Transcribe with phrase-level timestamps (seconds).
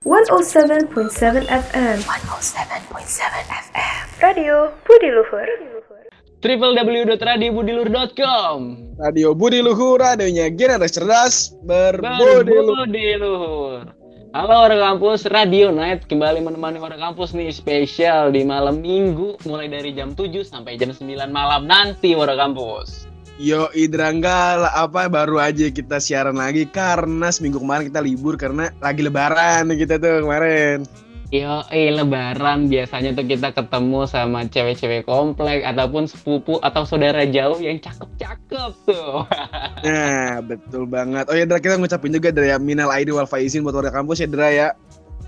[0.00, 3.20] 107.7 FM 107.7
[3.68, 5.44] FM Radio Budi Luhur.
[6.40, 8.58] www.radiobudilur.com
[8.96, 12.48] Radio Budi Luhur, radionya generasi cerdas berbudi luhur.
[12.48, 13.92] Berbudi Luhur.
[14.32, 16.08] Halo warga kampus, Radio Night.
[16.08, 20.96] Kembali menemani warga kampus nih spesial di malam minggu mulai dari jam 7 sampai jam
[20.96, 23.09] 9 malam nanti warga kampus
[23.40, 29.00] Yo Idrangga apa baru aja kita siaran lagi karena seminggu kemarin kita libur karena lagi
[29.00, 30.84] lebaran kita tuh kemarin.
[31.32, 37.56] Yo, eh lebaran biasanya tuh kita ketemu sama cewek-cewek komplek ataupun sepupu atau saudara jauh
[37.62, 39.24] yang cakep-cakep tuh.
[39.88, 41.30] Nah, betul banget.
[41.30, 44.20] Oh ya, Dra, kita ngucapin juga dari ya, minal aidin wal faizin buat warga kampus
[44.20, 44.68] ya, Dra ya.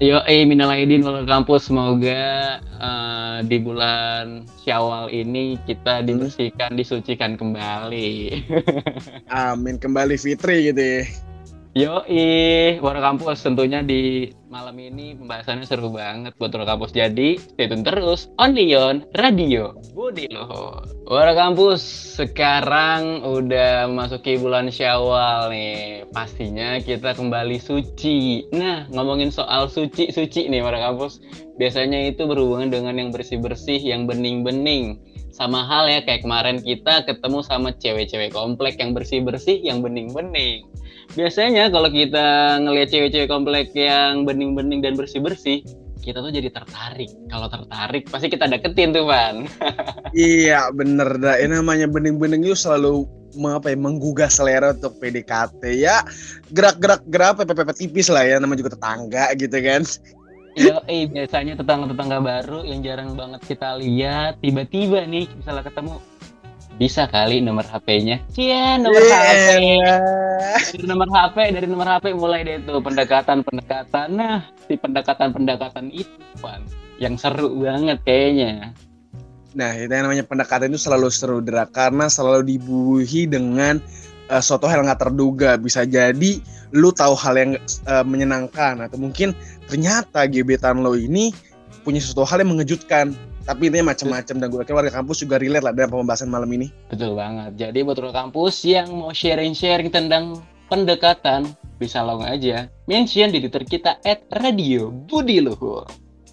[0.01, 7.37] Yo, eh minal aidin wal kampus semoga uh, di bulan Syawal ini kita dibersihkan, disucikan
[7.37, 8.41] kembali.
[9.29, 11.32] Amin kembali Fitri gitu ya.
[11.73, 16.93] Yo, ih, warga kampus tentunya di malam ini pembahasannya seru banget buat warga kampus.
[16.93, 20.85] Jadi, stay tune terus only on Radio Budi Luhur.
[21.09, 21.81] Warga kampus
[22.21, 26.05] sekarang udah masuki bulan Syawal nih.
[26.13, 28.53] Pastinya kita kembali suci.
[28.53, 31.25] Nah, ngomongin soal suci-suci nih warga kampus.
[31.57, 35.01] Biasanya itu berhubungan dengan yang bersih-bersih, yang bening-bening.
[35.33, 40.69] Sama hal ya kayak kemarin kita ketemu sama cewek-cewek komplek yang bersih-bersih, yang bening-bening
[41.15, 45.65] biasanya kalau kita ngelihat cewek-cewek komplek yang bening-bening dan bersih-bersih
[46.03, 47.15] kita tuh jadi tertarik.
[47.31, 49.47] Kalau tertarik pasti kita deketin tuh, Van.
[50.19, 51.39] iya, bener dah.
[51.39, 53.07] Ini namanya bening-bening itu selalu
[53.41, 56.05] apa ya, menggugah selera untuk PDKT ya
[56.53, 59.83] gerak-gerak gerak pepe tipis lah ya namanya juga tetangga gitu kan
[60.53, 65.97] Iya, eh biasanya tetangga-tetangga baru yang jarang banget kita lihat tiba-tiba nih misalnya ketemu
[66.83, 68.19] bisa kali nomor HP-nya.
[68.35, 69.23] Iya, nomor yeah.
[69.23, 69.39] HP.
[70.75, 74.11] Dari nomor HP, dari nomor HP mulai deh tuh pendekatan-pendekatan.
[74.11, 76.11] Nah, si pendekatan-pendekatan itu,
[76.43, 76.67] Pan,
[76.99, 78.75] yang seru banget kayaknya.
[79.55, 83.79] Nah, itu yang namanya pendekatan itu selalu seru, Dra, karena selalu dibuhi dengan
[84.27, 85.55] uh, suatu hal yang nggak terduga.
[85.63, 86.43] Bisa jadi
[86.75, 87.53] lu tahu hal yang
[87.87, 89.39] uh, menyenangkan atau mungkin
[89.71, 91.31] ternyata gebetan lo ini
[91.87, 95.65] punya sesuatu hal yang mengejutkan tapi ini macam-macam dan gue yakin warga kampus juga relate
[95.67, 96.71] lah dengan pembahasan malam ini.
[96.91, 97.59] Betul banget.
[97.59, 103.67] Jadi buat warga kampus yang mau sharing-sharing tentang pendekatan, bisa langsung aja mention di Twitter
[103.67, 105.91] kita at Radio Budi Luhur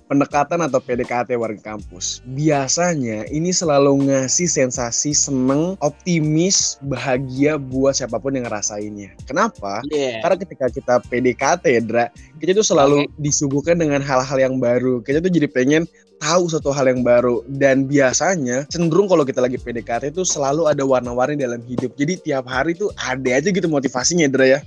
[0.10, 2.26] pendekatan atau PDKT warga kampus.
[2.34, 9.14] Biasanya ini selalu ngasih sensasi seneng, optimis, bahagia buat siapa pun yang ngerasainnya.
[9.30, 9.86] Kenapa?
[9.94, 10.26] Yeah.
[10.26, 12.10] Karena ketika kita PDKT, Dra,
[12.42, 13.22] kita tuh selalu okay.
[13.22, 15.06] disuguhkan dengan hal-hal yang baru.
[15.06, 15.86] Kita tuh jadi pengen
[16.20, 20.84] tahu satu hal yang baru dan biasanya cenderung kalau kita lagi PDKT itu selalu ada
[20.84, 21.96] warna-warni dalam hidup.
[21.96, 24.60] Jadi tiap hari tuh ada aja gitu motivasinya, Dra ya.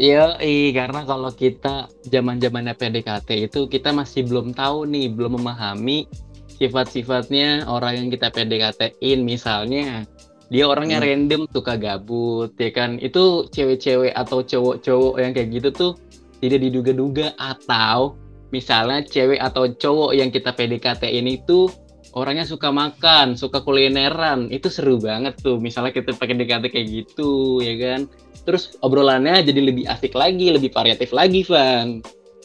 [0.00, 0.40] Iya,
[0.72, 6.08] karena kalau kita zaman zamannya PDKT itu kita masih belum tahu nih, belum memahami
[6.56, 9.20] sifat-sifatnya orang yang kita PDKT-in.
[9.20, 10.08] Misalnya,
[10.48, 11.04] dia orangnya hmm.
[11.04, 12.96] random, suka gabut, ya kan?
[12.96, 15.92] Itu cewek-cewek atau cowok-cowok yang kayak gitu tuh
[16.40, 17.36] tidak diduga-duga.
[17.36, 18.16] Atau
[18.56, 21.68] misalnya cewek atau cowok yang kita PDKT ini tuh
[22.16, 24.48] orangnya suka makan, suka kulineran.
[24.48, 25.60] Itu seru banget tuh.
[25.60, 28.08] Misalnya kita pakai DKT kayak gitu, ya kan?
[28.42, 32.00] Terus obrolannya jadi lebih asik lagi, lebih variatif lagi, Van.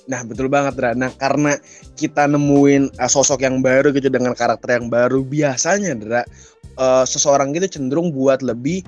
[0.05, 0.91] Nah betul banget Dra.
[0.93, 1.57] Nah karena
[1.97, 6.21] kita nemuin uh, sosok yang baru gitu dengan karakter yang baru biasanya Dra
[6.77, 8.85] uh, seseorang gitu cenderung buat lebih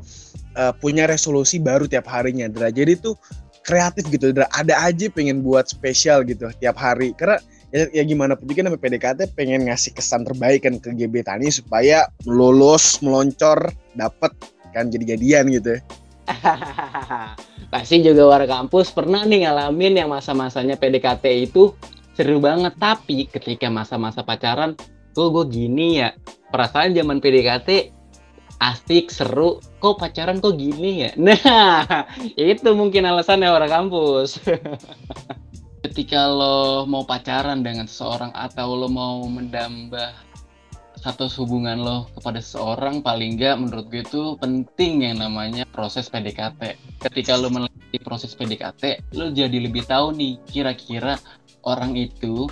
[0.58, 2.70] uh, punya resolusi baru tiap harinya Dra.
[2.70, 3.18] Jadi tuh
[3.66, 4.46] kreatif gitu Dra.
[4.54, 7.42] Ada aja pengen buat spesial gitu tiap hari karena
[7.74, 12.06] ya, ya gimana pun juga namanya PDKT pengen ngasih kesan terbaik kan ke gebetannya supaya
[12.30, 14.32] lulus meloncor dapet
[14.72, 15.82] kan jadi jadian gitu.
[17.74, 21.74] Pasti juga warga kampus pernah nih ngalamin yang masa-masanya PDKT itu
[22.16, 22.76] seru banget.
[22.80, 24.76] Tapi ketika masa-masa pacaran,
[25.12, 26.16] kok gue gini ya.
[26.52, 27.92] Perasaan zaman PDKT
[28.64, 29.60] asik, seru.
[29.80, 31.12] Kok pacaran kok gini ya?
[31.22, 34.40] Nah, itu mungkin alasannya warga kampus.
[35.88, 40.27] ketika lo mau pacaran dengan seseorang atau lo mau mendambah
[41.08, 46.76] status hubungan lo kepada seseorang paling nggak menurut gue itu penting yang namanya proses PDKT.
[47.00, 51.16] Ketika lo melalui proses PDKT, lo jadi lebih tahu nih kira-kira
[51.64, 52.52] orang itu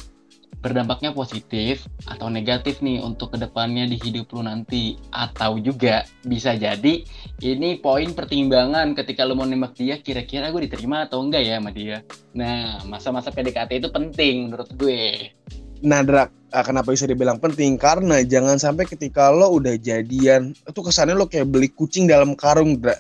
[0.64, 4.96] berdampaknya positif atau negatif nih untuk ke depannya di hidup lo nanti.
[5.12, 7.04] Atau juga bisa jadi
[7.44, 11.76] ini poin pertimbangan ketika lo mau nembak dia kira-kira gue diterima atau enggak ya sama
[11.76, 12.08] dia.
[12.32, 15.36] Nah masa-masa PDKT itu penting menurut gue.
[15.84, 16.28] Nah, Dra, ah,
[16.62, 17.76] kenapa bisa dibilang penting?
[17.76, 22.78] Karena jangan sampai ketika lo udah jadian, itu kesannya lo kayak beli kucing dalam karung,
[22.80, 22.96] Dra.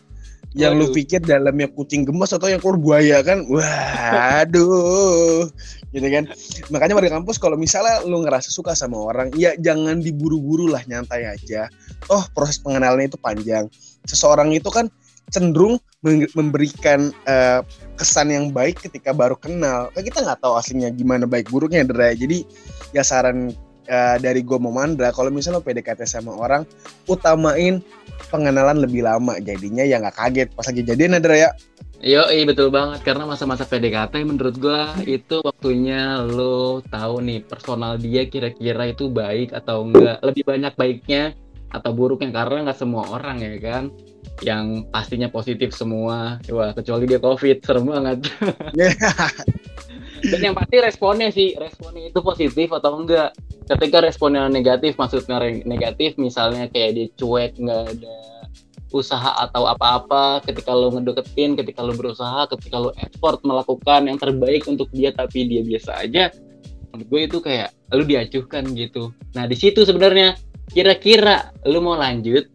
[0.56, 0.88] yang Waduh.
[0.88, 4.72] lu pikir dalamnya kucing gemes atau yang keluar buaya kan waduh
[5.92, 6.32] gitu kan
[6.72, 11.28] makanya warga kampus kalau misalnya lu ngerasa suka sama orang ya jangan diburu-buru lah nyantai
[11.28, 11.68] aja
[12.08, 13.68] oh proses pengenalannya itu panjang
[14.08, 14.88] seseorang itu kan
[15.34, 15.82] cenderung
[16.38, 17.66] memberikan uh,
[17.98, 19.90] kesan yang baik ketika baru kenal.
[19.94, 22.46] Kan kita nggak tahu aslinya gimana baik buruknya Dra jadi
[22.94, 23.54] ya saran
[23.90, 26.64] uh, dari gue Momandra kalau misalnya lo PDKT sama orang
[27.10, 27.82] utamain
[28.30, 29.38] pengenalan lebih lama.
[29.42, 30.50] Jadinya ya nggak kaget.
[30.54, 31.50] Pas lagi jadian ada ya?
[32.06, 33.02] Yo, iya betul banget.
[33.02, 39.56] Karena masa-masa PDKT menurut gua itu waktunya lo tahu nih personal dia kira-kira itu baik
[39.58, 41.34] atau enggak lebih banyak baiknya
[41.74, 43.92] atau buruknya karena nggak semua orang ya kan
[44.44, 46.42] yang pastinya positif semua.
[46.52, 48.26] Wah kecuali dia covid serem banget.
[50.26, 53.36] Dan yang pasti responnya sih responnya itu positif atau enggak?
[53.70, 58.16] Ketika responnya negatif maksudnya negatif misalnya kayak dia cuek nggak ada
[58.96, 64.64] usaha atau apa-apa ketika lo ngedeketin ketika lo berusaha ketika lo effort melakukan yang terbaik
[64.72, 66.32] untuk dia tapi dia biasa aja
[66.96, 69.12] menurut gue itu kayak lo diacuhkan gitu.
[69.36, 70.40] Nah di situ sebenarnya
[70.72, 72.48] kira-kira lo mau lanjut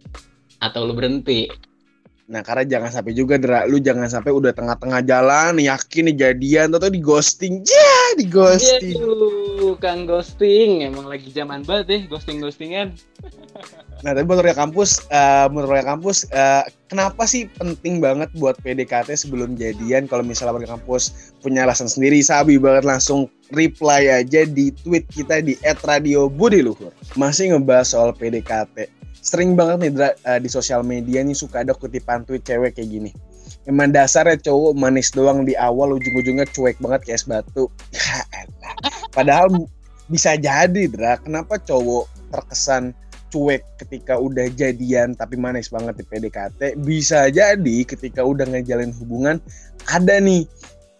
[0.64, 1.44] atau lo berhenti
[2.30, 6.70] Nah karena jangan sampai juga Dra, lu jangan sampai udah tengah-tengah jalan yakin nih jadian
[6.70, 8.94] atau di ghosting, ya di ghosting.
[8.94, 12.94] Iya kang ghosting, emang lagi zaman banget deh ghosting ghostingan.
[14.06, 19.58] Nah tapi menurut kampus, uh, menurut kampus, uh, kenapa sih penting banget buat PDKT sebelum
[19.58, 20.06] jadian?
[20.06, 25.42] Kalau misalnya warga kampus punya alasan sendiri, sabi banget langsung reply aja di tweet kita
[25.42, 26.94] di @radiobudiluhur.
[27.18, 32.24] Masih ngebahas soal PDKT sering banget nih uh, di sosial media nih suka ada kutipan
[32.24, 33.10] tweet cewek kayak gini.
[33.68, 37.64] Emang dasarnya cowok manis doang di awal ujung-ujungnya cuek banget kayak es batu.
[39.16, 39.52] Padahal
[40.08, 41.20] bisa jadi, Dra.
[41.20, 42.96] Kenapa cowok terkesan
[43.30, 46.60] cuek ketika udah jadian tapi manis banget di PDKT?
[46.82, 49.38] Bisa jadi ketika udah ngejalin hubungan
[49.86, 50.44] ada nih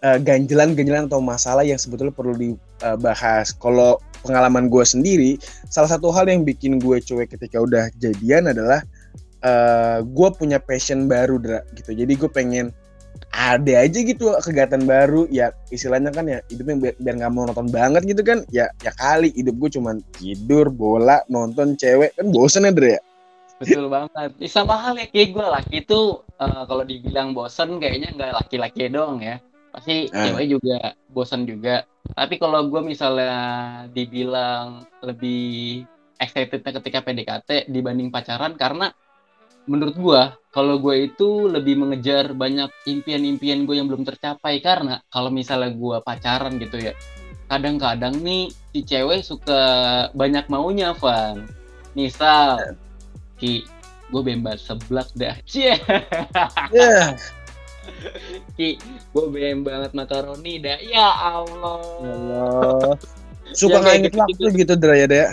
[0.05, 3.53] uh, ganjelan-ganjelan atau masalah yang sebetulnya perlu dibahas.
[3.55, 5.31] Kalau pengalaman gue sendiri,
[5.69, 8.85] salah satu hal yang bikin gue cuek ketika udah jadian adalah
[9.41, 11.93] uh, eh, gue punya passion baru, Dra, gitu.
[11.97, 12.69] Jadi gue pengen
[13.31, 15.25] ada aja gitu kegiatan baru.
[15.33, 18.45] Ya istilahnya kan ya hidupnya biar, biar gak mau nonton banget gitu kan.
[18.53, 22.13] Ya ya kali hidup gue cuman tidur bola nonton cewek.
[22.17, 23.01] Kan bosen ya Dra ya?
[23.61, 24.33] Betul banget.
[24.49, 29.21] Sama hal ya kayak gue laki itu uh, kalau dibilang bosen kayaknya nggak laki-laki dong
[29.21, 29.37] ya
[29.71, 30.15] pasti uh.
[30.31, 30.77] cewek juga
[31.09, 31.87] bosan juga.
[32.11, 33.35] Tapi kalau gue misalnya
[33.89, 35.83] dibilang lebih
[36.19, 38.93] excitednya ketika PDKT dibanding pacaran karena
[39.65, 40.21] menurut gue
[40.51, 44.59] kalau gue itu lebih mengejar banyak impian-impian gue yang belum tercapai.
[44.59, 46.93] Karena kalau misalnya gue pacaran gitu ya
[47.51, 49.61] kadang-kadang nih si cewek suka
[50.15, 51.43] banyak maunya Van.
[51.91, 52.79] Misal
[53.35, 53.67] ki
[54.07, 55.35] gue bebas seblak dah.
[55.49, 55.75] Cie.
[56.71, 57.19] Yeah.
[58.57, 58.77] Ki,
[59.11, 60.79] gue BM banget makaroni dah.
[60.81, 61.81] Ya Allah.
[62.01, 62.95] Ya Allah.
[63.51, 65.29] Suka ya, gitu, waktu gitu, gitu Dra ya, Dea?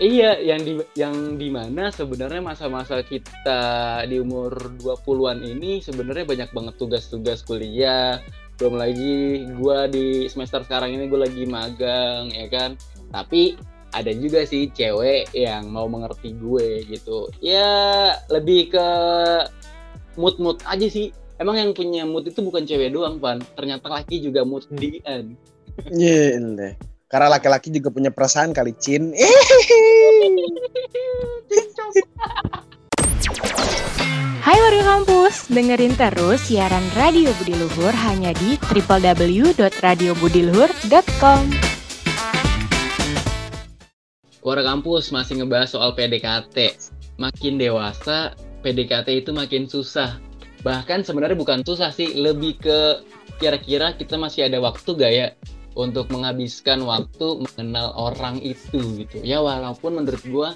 [0.00, 6.50] Iya, yang di yang di mana sebenarnya masa-masa kita di umur 20-an ini sebenarnya banyak
[6.56, 8.16] banget tugas-tugas kuliah.
[8.56, 12.80] Belum lagi gua di semester sekarang ini gue lagi magang ya kan.
[13.12, 13.60] Tapi
[13.92, 17.28] ada juga sih cewek yang mau mengerti gue gitu.
[17.44, 18.88] Ya lebih ke
[20.16, 23.40] mood-mood aja sih emang yang punya mood itu bukan cewek doang, Pan.
[23.56, 25.32] Ternyata laki juga mood dian.
[25.88, 26.76] Iya, yeah,
[27.10, 29.10] Karena laki-laki juga punya perasaan kali, Cin.
[34.40, 41.40] Hai warga kampus, dengerin terus siaran Radio Budi Luhur hanya di www.radiobudiluhur.com.
[44.40, 46.72] Warga kampus masih ngebahas soal PDKT.
[47.20, 48.32] Makin dewasa,
[48.64, 50.16] PDKT itu makin susah
[50.60, 52.78] bahkan sebenarnya bukan susah sih lebih ke
[53.40, 55.28] kira-kira kita masih ada waktu gak ya
[55.78, 59.22] untuk menghabiskan waktu mengenal orang itu gitu.
[59.22, 60.48] Ya walaupun menurut gue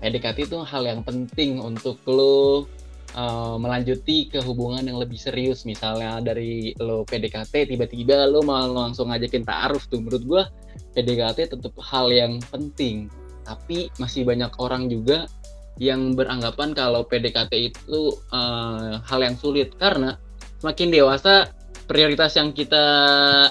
[0.00, 2.64] PDKT itu hal yang penting untuk lo
[3.14, 5.68] uh, melanjuti ke hubungan yang lebih serius.
[5.68, 10.00] Misalnya dari lo PDKT tiba-tiba lo mau langsung ngajakin ta'aruf tuh.
[10.00, 10.42] Menurut gue
[10.96, 13.10] PDKT tetap hal yang penting.
[13.42, 15.26] Tapi masih banyak orang juga
[15.80, 18.00] yang beranggapan kalau PDKT itu
[18.32, 19.72] uh, hal yang sulit.
[19.76, 20.16] Karena
[20.60, 21.50] semakin dewasa
[21.86, 22.84] prioritas yang kita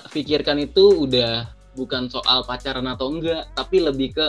[0.10, 4.28] pikirkan itu udah bukan soal pacaran atau enggak tapi lebih ke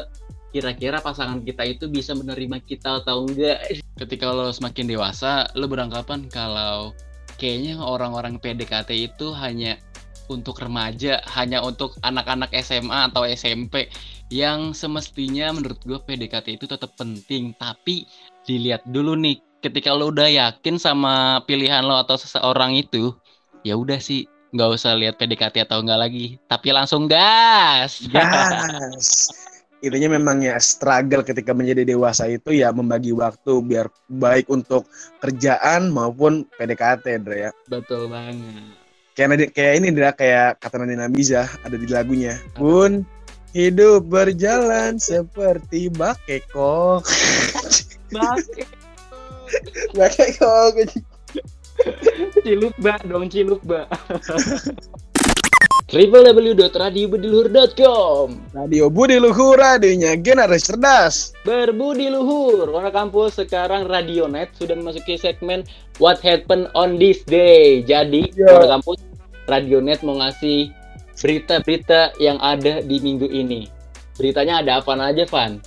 [0.52, 3.82] kira-kira pasangan kita itu bisa menerima kita atau enggak.
[3.96, 6.92] Ketika lo semakin dewasa lo beranggapan kalau
[7.40, 9.80] kayaknya orang-orang PDKT itu hanya
[10.32, 13.92] untuk remaja, hanya untuk anak-anak SMA atau SMP
[14.32, 17.52] yang semestinya menurut gue PDKT itu tetap penting.
[17.60, 18.08] Tapi
[18.48, 23.14] dilihat dulu nih ketika lo udah yakin sama pilihan lo atau seseorang itu
[23.62, 26.26] ya udah sih nggak usah lihat PDKT atau enggak lagi.
[26.48, 28.04] Tapi langsung gas!
[28.08, 29.28] Gas!
[29.82, 34.86] Intinya memang ya struggle ketika menjadi dewasa itu ya membagi waktu biar baik untuk
[35.18, 37.50] kerjaan maupun PDKT Dra ya.
[37.66, 38.81] Betul banget
[39.12, 42.36] kayak kayak ini Dra kayak kata Nadine Namiza ada di lagunya.
[42.56, 43.04] Pun
[43.52, 47.04] hidup berjalan seperti bakeko
[48.16, 48.64] bakeko
[49.92, 50.52] bakeko
[52.40, 53.84] ciluk ba dong ciluk ba
[55.92, 61.36] www.radiobediluhur.com Radio Budi Luhur, radionya generasi cerdas.
[61.44, 65.68] Berbudi Luhur, warna kampus sekarang Radionet sudah memasuki segmen
[66.00, 67.84] What Happened on This Day.
[67.84, 68.56] Jadi, yeah.
[68.56, 69.04] warna kampus
[69.44, 70.72] Radionet mau ngasih
[71.20, 73.68] berita-berita yang ada di minggu ini.
[74.16, 75.60] Beritanya ada apa aja, Van?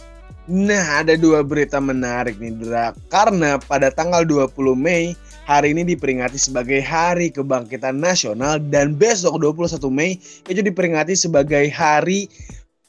[0.50, 2.98] Nah, ada dua berita menarik nih, Dra.
[3.14, 5.14] Karena pada tanggal 20 Mei
[5.46, 10.18] hari ini diperingati sebagai Hari Kebangkitan Nasional dan besok 21 Mei
[10.50, 12.26] itu diperingati sebagai hari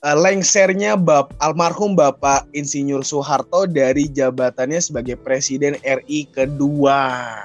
[0.01, 7.37] uh, lengsernya Bap almarhum Bapak Insinyur Soeharto dari jabatannya sebagai Presiden RI kedua.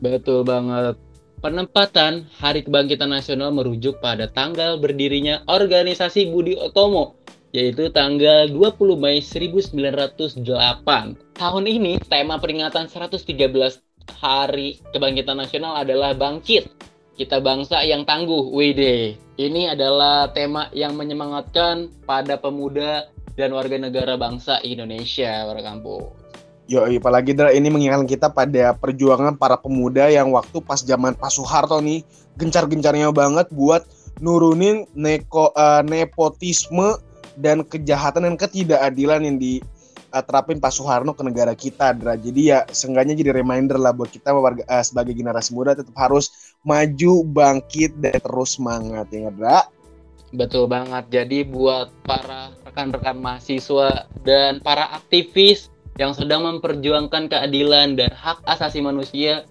[0.00, 0.96] Betul banget.
[1.44, 7.20] Penempatan Hari Kebangkitan Nasional merujuk pada tanggal berdirinya organisasi Budi Otomo
[7.54, 10.44] yaitu tanggal 20 Mei 1908.
[11.36, 16.70] Tahun ini tema peringatan 113 Hari Kebangkitan Nasional adalah bangkit.
[17.16, 18.82] Kita bangsa yang tangguh, WD.
[19.40, 26.12] Ini adalah tema yang menyemangatkan pada pemuda dan warga negara bangsa Indonesia, warga kampung.
[26.66, 31.78] Yo, apalagi ini mengingatkan kita pada perjuangan para pemuda yang waktu pas zaman Pak Soeharto
[31.78, 32.02] nih
[32.34, 33.86] gencar-gencarnya banget buat
[34.18, 36.98] nurunin neko, uh, nepotisme
[37.38, 39.62] dan kejahatan dan ketidakadilan yang di
[40.16, 42.16] uh, terapin Pak Soeharno ke negara kita, Dra.
[42.16, 46.56] Jadi ya seenggaknya jadi reminder lah buat kita warga, uh, sebagai generasi muda tetap harus
[46.64, 49.68] maju, bangkit, dan terus semangat ya, Dra.
[50.32, 51.06] Betul banget.
[51.12, 58.84] Jadi buat para rekan-rekan mahasiswa dan para aktivis yang sedang memperjuangkan keadilan dan hak asasi
[58.84, 59.48] manusia,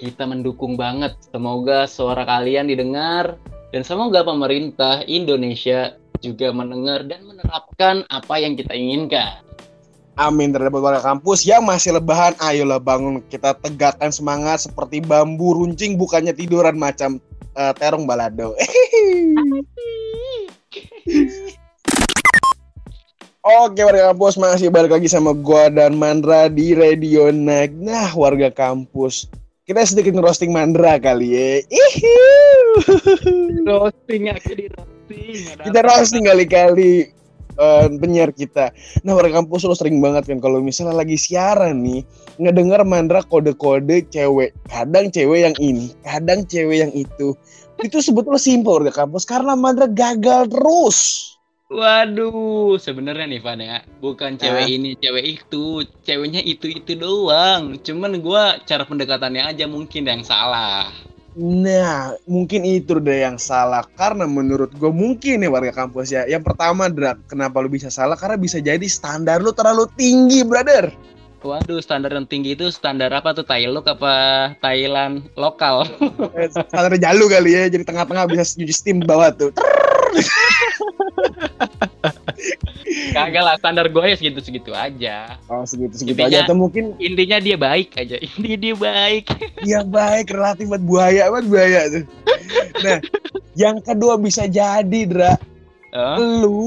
[0.00, 1.14] kita mendukung banget.
[1.30, 3.38] Semoga suara kalian didengar
[3.70, 9.42] dan semoga pemerintah Indonesia juga mendengar dan menerapkan apa yang kita inginkan.
[10.12, 12.36] Amin terhadap warga kampus yang masih lebahan.
[12.36, 17.16] Ayolah bangun kita tegakkan semangat seperti bambu runcing bukannya tiduran macam
[17.56, 18.52] uh, terong balado.
[23.42, 27.72] Oke warga kampus masih balik lagi sama gua dan Mandra di Radio Naik.
[27.72, 29.32] Nah warga kampus
[29.64, 31.64] kita sedikit roasting Mandra kali ya.
[33.64, 35.56] roasting aku di roasting.
[35.56, 37.21] Kita roasting kali-kali
[37.58, 38.70] uh, penyiar kita.
[39.02, 42.04] Nah warga kampus lo sering banget kan kalau misalnya lagi siaran nih
[42.38, 44.56] ngedengar Mandra kode-kode cewek.
[44.68, 47.34] Kadang cewek yang ini, kadang cewek yang itu.
[47.82, 51.32] Itu sebetulnya simpel warga kampus karena Mandra gagal terus.
[51.72, 54.68] Waduh, sebenarnya nih Van ya, bukan cewek nah.
[54.68, 57.80] ini, cewek itu, ceweknya itu itu doang.
[57.80, 60.92] Cuman gue cara pendekatannya aja mungkin yang salah.
[61.32, 66.28] Nah, mungkin itu deh yang salah karena menurut gue mungkin ya warga kampus ya.
[66.28, 68.20] Yang pertama, Drak, kenapa lu bisa salah?
[68.20, 70.92] Karena bisa jadi standar lu terlalu tinggi, brother.
[71.42, 73.48] Waduh, standar yang tinggi itu standar apa tuh?
[73.48, 74.14] Thailand apa
[74.60, 75.88] Thailand lokal?
[76.38, 79.50] Eh, standar jalu kali ya, jadi tengah-tengah bisa nyuci steam bawah tuh.
[83.12, 85.36] Kagak lah standar gue ya segitu segitu aja.
[85.46, 88.16] Oh segitu segitu intinya, aja atau mungkin intinya dia baik aja.
[88.36, 89.24] Intinya dia baik.
[89.62, 92.04] Iya baik relatif buat buaya buat buaya tuh.
[92.82, 92.98] Nah
[93.54, 95.36] yang kedua bisa jadi Dra.
[95.92, 96.16] Uh?
[96.18, 96.60] Lu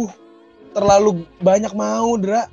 [0.72, 2.48] terlalu banyak mau Dra.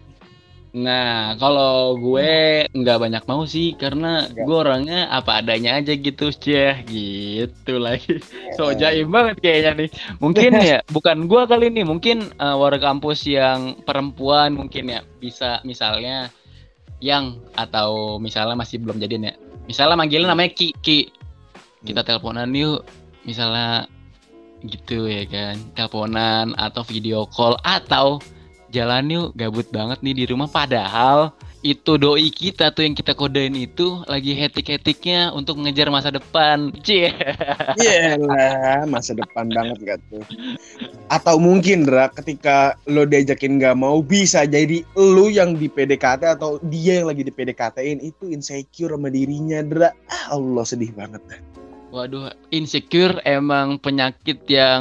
[0.72, 4.44] Nah, kalau gue nggak banyak mau sih karena Enggak.
[4.48, 8.24] gue orangnya apa adanya aja gitu, ceh gitu lagi.
[8.56, 9.90] So jaim banget kayaknya nih.
[10.16, 15.60] Mungkin ya bukan gue kali ini, mungkin uh, warga kampus yang perempuan mungkin ya bisa
[15.60, 16.32] misalnya
[17.04, 19.34] yang atau misalnya masih belum jadian ya.
[19.68, 21.12] Misalnya manggilnya namanya Ki, Ki.
[21.84, 22.08] Kita hmm.
[22.08, 22.80] teleponan yuk.
[23.28, 23.84] Misalnya
[24.64, 25.60] gitu ya kan.
[25.76, 28.24] Teleponan atau video call atau
[28.72, 33.54] jalan yuk gabut banget nih di rumah padahal itu doi kita tuh yang kita kodein
[33.54, 36.74] itu lagi hetik-hetiknya untuk mengejar masa depan.
[36.82, 37.14] Cie.
[37.78, 40.26] Iya lah, masa depan banget gak tuh.
[41.06, 46.58] Atau mungkin Dra, ketika lo diajakin gak mau bisa jadi lo yang di PDKT atau
[46.66, 49.94] dia yang lagi di PDKT-in itu insecure sama dirinya Dra.
[50.10, 51.22] Ah, Allah sedih banget.
[51.92, 54.80] Waduh, insecure emang penyakit yang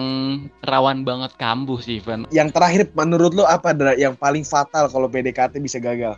[0.63, 2.23] rawan banget kambuh sih, Van.
[2.31, 6.15] Yang terakhir menurut lo apa, Dra, yang paling fatal kalau PDKT bisa gagal?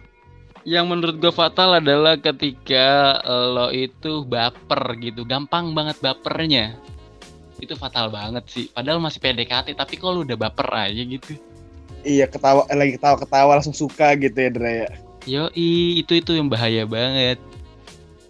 [0.61, 6.77] Yang menurut gue fatal adalah ketika lo itu baper gitu, gampang banget bapernya.
[7.57, 8.69] Itu fatal banget sih.
[8.69, 11.33] Padahal masih PDKT, tapi kalau udah baper aja gitu.
[12.05, 14.89] Iya, ketawa lagi ketawa-ketawa langsung suka gitu ya, Dra ya.
[15.25, 17.41] Yo, itu itu yang bahaya banget.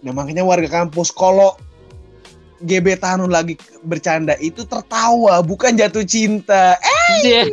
[0.00, 1.60] Nah, makanya warga kampus kalau
[2.64, 6.80] gebetan lagi bercanda itu tertawa, bukan jatuh cinta.
[6.80, 7.44] Eh.
[7.44, 7.46] Yeah.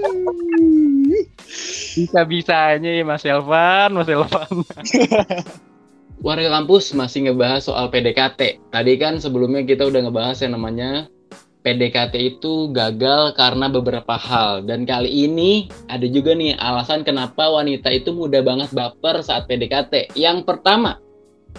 [1.91, 4.63] Bisa-bisanya ya Mas Elvan, Mas Elvan.
[6.25, 8.72] Warga kampus masih ngebahas soal PDKT.
[8.72, 11.10] Tadi kan sebelumnya kita udah ngebahas yang namanya
[11.65, 14.65] PDKT itu gagal karena beberapa hal.
[14.65, 20.13] Dan kali ini ada juga nih alasan kenapa wanita itu mudah banget baper saat PDKT.
[20.13, 21.01] Yang pertama,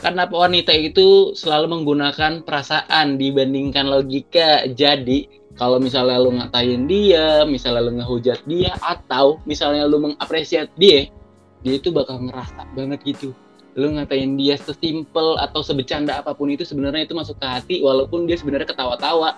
[0.01, 4.65] karena wanita itu selalu menggunakan perasaan dibandingkan logika.
[4.73, 5.29] Jadi
[5.61, 11.13] kalau misalnya lu ngatain dia, misalnya lu ngehujat dia, atau misalnya lu mengapresiasi dia,
[11.61, 13.37] dia itu bakal ngerasa banget gitu.
[13.77, 18.25] Lu ngatain dia sesimpel atau sebecanda apa pun itu sebenarnya itu masuk ke hati, walaupun
[18.25, 19.37] dia sebenarnya ketawa-tawa.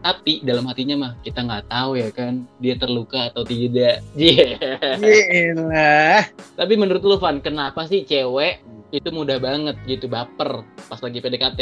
[0.00, 4.00] Tapi dalam hatinya mah kita nggak tahu ya kan dia terluka atau tidak.
[4.16, 6.24] Yeah.
[6.56, 11.60] Tapi menurut lu Van, kenapa sih cewek itu mudah banget gitu baper pas lagi PDKT?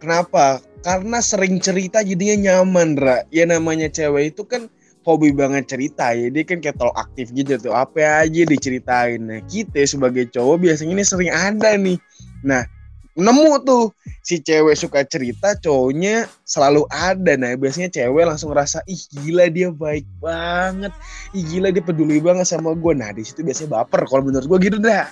[0.00, 0.64] Kenapa?
[0.80, 3.20] Karena sering cerita jadinya nyaman, Ra.
[3.28, 4.72] Ya namanya cewek itu kan
[5.04, 6.32] hobi banget cerita ya.
[6.32, 7.76] Dia kan kayak tol aktif gitu tuh.
[7.76, 9.20] Apa aja diceritain.
[9.20, 12.00] Nah, kita sebagai cowok biasanya ini sering ada nih.
[12.40, 12.64] Nah,
[13.20, 13.92] nemu tuh
[14.24, 19.68] si cewek suka cerita cowoknya selalu ada nah biasanya cewek langsung ngerasa ih gila dia
[19.74, 20.94] baik banget
[21.34, 24.58] ih gila dia peduli banget sama gue nah di situ biasanya baper kalau menurut gue
[24.70, 25.10] gitu dah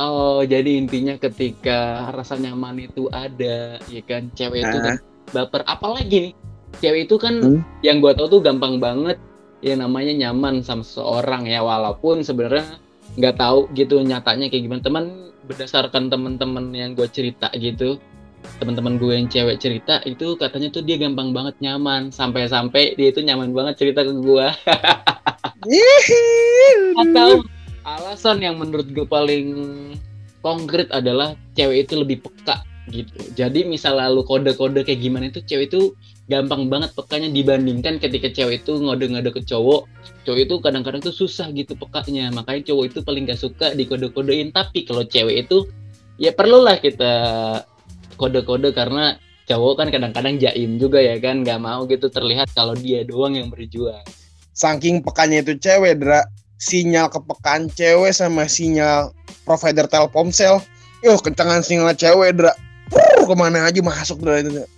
[0.00, 4.72] Oh, jadi intinya ketika rasa nyaman itu ada, ya kan, cewek nah.
[4.72, 4.96] itu kan
[5.36, 5.60] baper.
[5.68, 6.32] Apalagi nih,
[6.80, 7.60] cewek itu kan hmm?
[7.84, 9.20] yang gue tau tuh gampang banget,
[9.60, 12.80] ya namanya nyaman sama seorang ya, walaupun sebenarnya
[13.20, 14.80] nggak tahu gitu nyatanya kayak gimana.
[14.80, 15.04] Teman
[15.44, 18.00] berdasarkan teman-teman yang gue cerita gitu,
[18.56, 23.20] teman-teman gue yang cewek cerita itu katanya tuh dia gampang banget nyaman, sampai-sampai dia itu
[23.20, 24.48] nyaman banget cerita ke gue.
[27.04, 27.44] Atau
[27.84, 29.46] alasan yang menurut gue paling
[30.40, 33.20] konkret adalah cewek itu lebih peka gitu.
[33.38, 35.94] Jadi misal lalu kode-kode kayak gimana itu cewek itu
[36.26, 39.86] gampang banget pekanya dibandingkan ketika cewek itu ngode-ngode ke cowok.
[40.26, 42.32] Cowok itu kadang-kadang tuh susah gitu pekanya.
[42.34, 44.50] Makanya cowok itu paling gak suka dikode-kodein.
[44.50, 45.70] Tapi kalau cewek itu
[46.18, 47.12] ya perlulah kita
[48.20, 49.16] kode-kode karena
[49.48, 53.50] cowok kan kadang-kadang jaim juga ya kan nggak mau gitu terlihat kalau dia doang yang
[53.50, 54.04] berjuang.
[54.54, 56.20] Saking pekanya itu cewek, Dra,
[56.60, 59.16] sinyal kepekaan cewek sama sinyal
[59.48, 60.60] provider Telkomsel.
[61.00, 62.52] Yo, kencangan sinyal cewek, Dra.
[62.92, 64.60] Puh, ke mana aja masuk, Dra itu.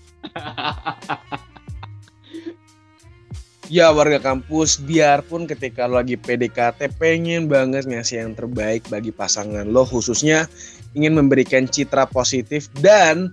[3.72, 9.64] ya warga kampus biarpun ketika lo lagi PDKT pengen banget ngasih yang terbaik bagi pasangan
[9.64, 10.44] lo khususnya
[10.92, 13.32] ingin memberikan citra positif dan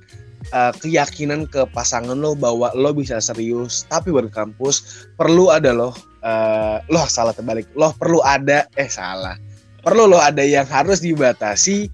[0.56, 5.92] uh, keyakinan ke pasangan lo bahwa lo bisa serius tapi warga kampus perlu ada lo
[6.24, 9.36] uh, loh salah terbalik loh perlu ada eh salah
[9.84, 11.88] perlu loh ada yang harus dibatasi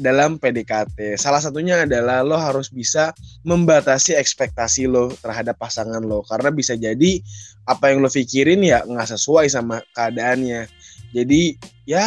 [0.00, 1.20] dalam PDKT.
[1.20, 3.12] Salah satunya adalah lo harus bisa
[3.44, 7.20] membatasi ekspektasi lo terhadap pasangan lo karena bisa jadi
[7.68, 10.66] apa yang lo pikirin ya nggak sesuai sama keadaannya.
[11.12, 12.06] Jadi ya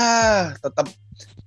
[0.58, 0.90] tetap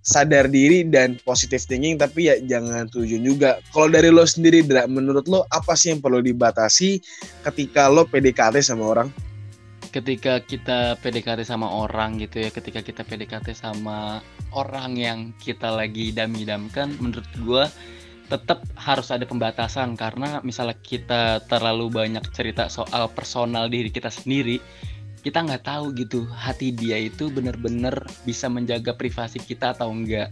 [0.07, 3.59] sadar diri dan positive thinking tapi ya jangan tujuan juga.
[3.75, 7.03] Kalau dari lo sendiri, menurut lo apa sih yang perlu dibatasi
[7.43, 9.09] ketika lo PDKT sama orang?
[9.97, 14.21] Ketika kita PDKT sama orang gitu ya ketika kita PDKT sama
[14.53, 17.65] orang yang kita lagi idam-idamkan menurut gue
[18.27, 19.95] tetap harus ada pembatasan.
[19.95, 24.59] Karena misalnya kita terlalu banyak cerita soal personal diri kita sendiri
[25.27, 30.31] kita nggak tahu gitu hati dia itu benar-benar bisa menjaga privasi kita atau enggak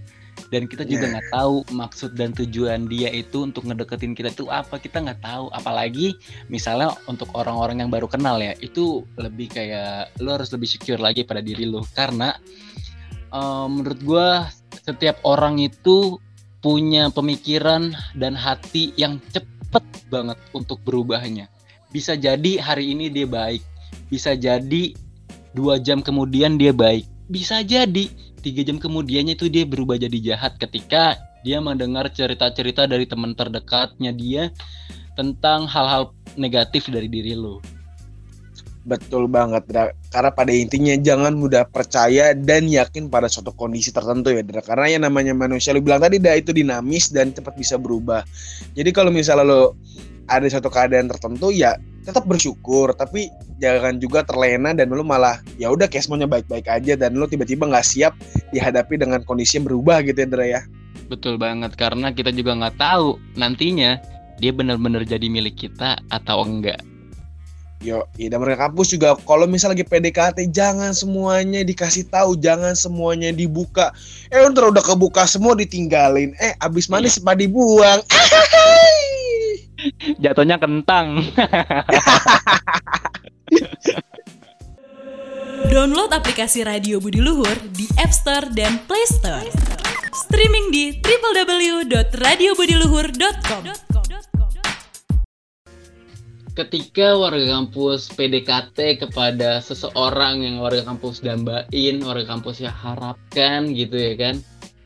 [0.55, 1.35] dan kita juga nggak yeah.
[1.35, 4.79] tahu maksud dan tujuan dia itu untuk ngedeketin kita itu apa.
[4.79, 5.51] Kita nggak tahu.
[5.51, 6.14] Apalagi
[6.47, 11.27] misalnya untuk orang-orang yang baru kenal ya itu lebih kayak lo harus lebih secure lagi
[11.27, 12.38] pada diri lo karena
[13.35, 14.29] um, menurut gue
[14.87, 16.23] setiap orang itu
[16.62, 21.51] punya pemikiran dan hati yang cepet banget untuk berubahnya.
[21.90, 23.61] Bisa jadi hari ini dia baik.
[24.07, 24.95] Bisa jadi
[25.51, 27.11] dua jam kemudian dia baik.
[27.27, 28.07] Bisa jadi
[28.44, 34.12] tiga jam kemudiannya itu dia berubah jadi jahat ketika dia mendengar cerita-cerita dari teman terdekatnya
[34.12, 34.52] dia
[35.16, 37.64] tentang hal-hal negatif dari diri lo.
[38.85, 39.88] Betul banget, Dra.
[40.12, 44.61] Karena pada intinya jangan mudah percaya dan yakin pada suatu kondisi tertentu ya, Dra.
[44.61, 48.28] Karena yang namanya manusia, lu bilang tadi, dah itu dinamis dan cepat bisa berubah.
[48.76, 49.72] Jadi kalau misalnya lo
[50.28, 55.73] ada suatu keadaan tertentu, ya tetap bersyukur tapi jangan juga terlena dan lu malah ya
[55.73, 58.12] udah semuanya baik-baik aja dan lu tiba-tiba nggak siap
[58.53, 60.62] dihadapi dengan kondisi yang berubah gitu ya Dra ya
[61.05, 64.01] Betul banget karena kita juga nggak tahu nantinya
[64.40, 66.81] dia benar-benar jadi milik kita atau enggak.
[67.85, 73.29] Yo, dan mereka kampus juga kalau misal lagi PDKT jangan semuanya dikasih tahu, jangan semuanya
[73.29, 73.93] dibuka.
[74.33, 76.33] Eh ntar udah kebuka semua ditinggalin.
[76.40, 77.37] Eh abis manis iya.
[77.37, 78.01] dibuang.
[80.23, 81.25] Jatuhnya kentang.
[85.70, 89.49] Download aplikasi Radio Budi Luhur di App Store dan Play Store.
[90.14, 93.64] Streaming di www.radiobudiluhur.com
[96.55, 103.99] ketika warga kampus PDKT kepada seseorang yang warga kampus dambain, warga kampus ya harapkan gitu
[103.99, 104.38] ya kan.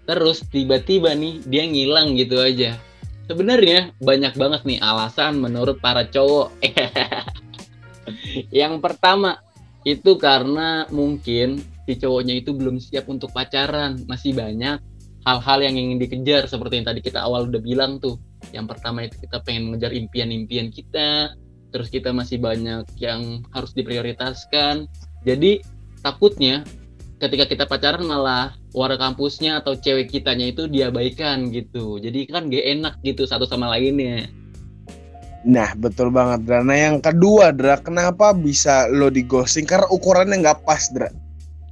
[0.09, 2.81] Terus tiba-tiba nih dia ngilang gitu aja.
[3.29, 6.57] Sebenarnya banyak banget nih alasan menurut para cowok.
[8.51, 9.37] yang pertama
[9.85, 14.81] itu karena mungkin si cowoknya itu belum siap untuk pacaran, masih banyak
[15.29, 18.17] hal-hal yang ingin dikejar seperti yang tadi kita awal udah bilang tuh.
[18.57, 21.37] Yang pertama itu kita pengen mengejar impian-impian kita,
[21.69, 24.89] terus kita masih banyak yang harus diprioritaskan
[25.27, 25.61] jadi
[26.01, 26.65] takutnya
[27.19, 32.67] ketika kita pacaran malah warga kampusnya atau cewek kitanya itu diabaikan gitu jadi kan gak
[32.79, 34.31] enak gitu satu sama lainnya
[35.47, 36.67] Nah betul banget Dra.
[36.67, 39.71] Nah yang kedua Dra, kenapa bisa lo di ghosting?
[39.71, 41.09] Karena ukurannya nggak pas Dra.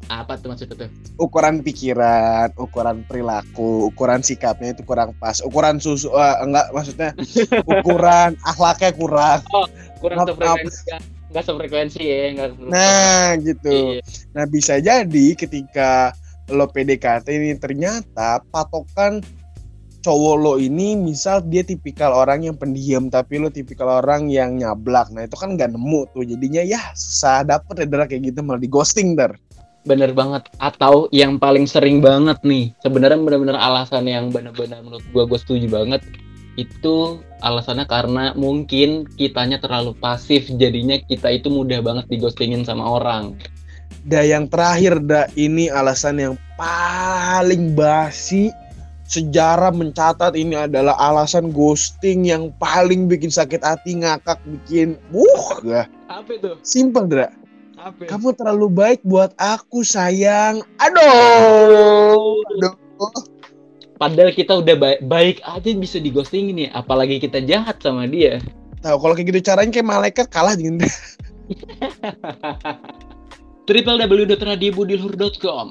[0.07, 0.91] Apa tuh maksudnya tuh?
[1.19, 5.43] Ukuran pikiran, ukuran perilaku, ukuran sikapnya itu kurang pas.
[5.43, 7.11] Ukuran susu, uh, enggak maksudnya
[7.75, 9.43] ukuran akhlaknya kurang.
[9.51, 9.67] Oh,
[9.99, 10.63] kurang maaf.
[11.31, 13.99] Nggak sefrekuensi ya nggak nah gitu.
[13.99, 14.03] Iya.
[14.31, 16.15] nah bisa jadi ketika
[16.55, 19.19] lo PDKT ini ternyata patokan
[20.07, 25.11] cowok lo ini misal dia tipikal orang yang pendiam tapi lo tipikal orang yang nyablak.
[25.11, 26.23] Nah itu kan nggak nemu tuh.
[26.23, 28.39] Jadinya ya susah dapet ya kayak gitu.
[28.47, 29.35] Malah di ghosting der
[29.83, 30.47] bener banget.
[30.63, 35.67] Atau yang paling sering banget nih sebenarnya bener-bener alasan yang bener-bener menurut gua gue setuju
[35.75, 36.07] banget
[36.57, 43.37] itu alasannya karena mungkin kitanya terlalu pasif jadinya kita itu mudah banget digostingin sama orang.
[44.09, 48.51] Da yang terakhir da ini alasan yang paling basi
[49.07, 55.87] sejarah mencatat ini adalah alasan ghosting yang paling bikin sakit hati ngakak bikin buh gak.
[56.11, 56.59] Apa itu?
[56.67, 57.29] Simpel Dra.
[57.79, 58.09] Apa?
[58.09, 60.65] Kamu terlalu baik buat aku sayang.
[60.83, 62.43] Aduh.
[62.59, 63.36] Aduh.
[63.97, 68.41] Padahal kita udah baik, baik aja bisa di ghosting ini, apalagi kita jahat sama dia.
[68.85, 70.85] Tahu kalau kayak gitu caranya kayak malaikat kalah dengan
[73.67, 75.67] www.radiobudilhur.com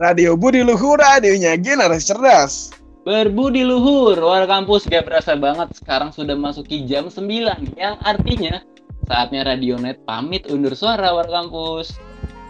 [0.00, 2.76] Radio Budi Luhur, radionya generasi cerdas.
[3.02, 8.62] Berbudi luhur, warga kampus gak berasa banget sekarang sudah masuki jam 9 yang artinya
[9.10, 11.98] saatnya Radionet pamit undur suara warga kampus.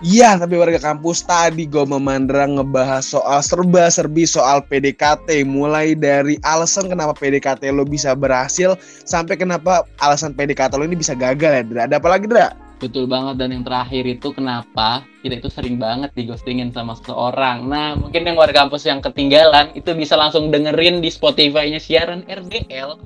[0.02, 5.46] Iya, tapi warga kampus tadi gue memandang ngebahas soal serba-serbi soal PDKT.
[5.46, 8.74] Mulai dari alasan kenapa PDKT lo bisa berhasil,
[9.06, 11.82] sampai kenapa alasan PDKT lo ini bisa gagal ya, Dra.
[11.86, 12.50] Ada apa lagi, Dra?
[12.82, 17.70] Betul banget, dan yang terakhir itu kenapa kita itu sering banget digostingin sama seseorang.
[17.70, 22.98] Nah, mungkin yang warga kampus yang ketinggalan, itu bisa langsung dengerin di Spotify-nya siaran RDL.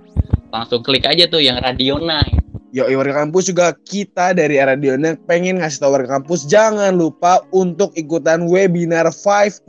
[0.48, 2.40] Langsung klik aja tuh yang Radio Night
[2.76, 7.88] Yo, warga kampus juga kita dari Radionet pengen ngasih tahu warga kampus jangan lupa untuk
[7.96, 9.64] ikutan webinar 5.1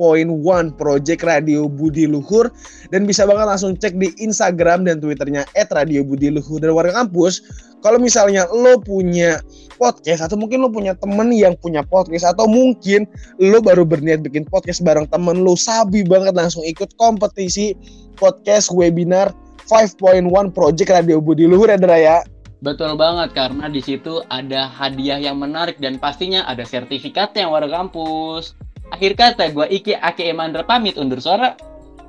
[0.76, 2.52] Project Radio Budi Luhur
[2.92, 7.48] dan bisa banget langsung cek di Instagram dan Twitternya @radiobudiluhur dan warga kampus.
[7.80, 9.40] Kalau misalnya lo punya
[9.80, 13.08] podcast atau mungkin lo punya temen yang punya podcast atau mungkin
[13.40, 17.72] lo baru berniat bikin podcast bareng temen lo sabi banget langsung ikut kompetisi
[18.20, 19.32] podcast webinar
[19.72, 22.20] 5.1 Project Radio Budi Luhur ya Draya.
[22.58, 27.86] Betul banget karena di situ ada hadiah yang menarik dan pastinya ada sertifikat yang warga
[27.86, 28.58] kampus.
[28.90, 31.54] Akhir kata gue Iki Aki Emandra pamit undur suara.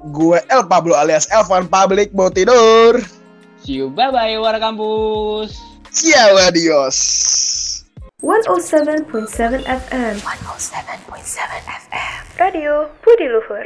[0.09, 2.97] Gue El Pablo alias Elvan Public mau tidur.
[3.61, 5.53] See you bye bye warga kampus.
[5.93, 6.97] Ciao adios.
[8.19, 11.07] 107.7 FM 107.7
[11.87, 13.63] FM Radio Budi Luhur